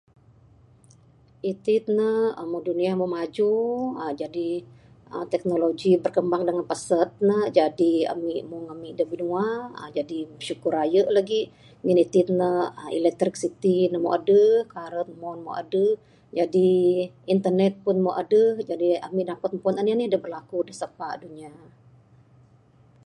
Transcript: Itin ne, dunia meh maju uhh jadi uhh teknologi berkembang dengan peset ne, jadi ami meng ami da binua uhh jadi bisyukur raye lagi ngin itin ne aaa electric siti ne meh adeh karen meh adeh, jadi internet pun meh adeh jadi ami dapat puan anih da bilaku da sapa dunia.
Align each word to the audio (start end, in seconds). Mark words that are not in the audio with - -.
Itin 1.51 1.83
ne, 1.97 2.11
dunia 2.67 2.91
meh 2.99 3.11
maju 3.15 3.51
uhh 3.99 4.11
jadi 4.21 4.49
uhh 5.13 5.25
teknologi 5.33 5.91
berkembang 6.03 6.43
dengan 6.47 6.65
peset 6.71 7.09
ne, 7.29 7.39
jadi 7.57 7.93
ami 8.13 8.33
meng 8.51 8.65
ami 8.73 8.89
da 8.97 9.03
binua 9.11 9.47
uhh 9.77 9.89
jadi 9.97 10.17
bisyukur 10.39 10.71
raye 10.77 11.01
lagi 11.17 11.41
ngin 11.83 11.99
itin 12.05 12.27
ne 12.39 12.49
aaa 12.79 12.89
electric 12.99 13.33
siti 13.41 13.77
ne 13.91 13.97
meh 14.03 14.13
adeh 14.17 14.53
karen 14.73 15.09
meh 15.21 15.55
adeh, 15.61 15.91
jadi 16.37 16.69
internet 17.33 17.73
pun 17.83 17.95
meh 18.03 18.15
adeh 18.21 18.51
jadi 18.69 18.87
ami 19.07 19.21
dapat 19.31 19.49
puan 19.61 19.77
anih 19.79 20.09
da 20.13 20.17
bilaku 20.25 20.57
da 20.67 20.73
sapa 20.81 21.07
dunia. 21.23 21.51